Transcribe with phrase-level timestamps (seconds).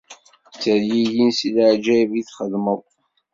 [0.53, 2.81] Ttergigin si leɛǧayeb i txedmeḍ.